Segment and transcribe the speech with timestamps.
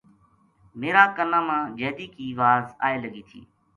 [0.79, 3.39] میرا کَنا ں ما جیدی کی واز آئے لگی تھی